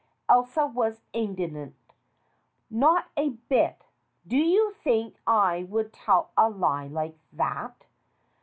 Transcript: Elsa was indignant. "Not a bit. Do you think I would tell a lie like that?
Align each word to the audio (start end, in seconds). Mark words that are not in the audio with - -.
Elsa 0.27 0.65
was 0.65 1.03
indignant. 1.13 1.75
"Not 2.71 3.11
a 3.15 3.29
bit. 3.29 3.85
Do 4.25 4.35
you 4.35 4.71
think 4.83 5.15
I 5.27 5.61
would 5.69 5.93
tell 5.93 6.31
a 6.35 6.49
lie 6.49 6.87
like 6.87 7.19
that? 7.33 7.85